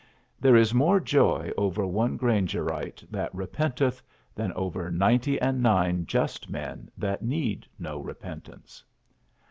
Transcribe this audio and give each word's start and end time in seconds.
There 0.39 0.55
is 0.55 0.73
more 0.73 0.99
joy 0.99 1.51
over 1.57 1.85
one 1.85 2.17
Grangerite 2.17 3.05
that 3.11 3.35
repenteth 3.35 4.01
than 4.33 4.51
over 4.53 4.89
ninety 4.89 5.39
and 5.39 5.61
nine 5.61 6.07
just 6.07 6.49
men 6.49 6.89
that 6.97 7.21
need 7.21 7.67
no 7.77 7.99
repentance. 7.99 8.83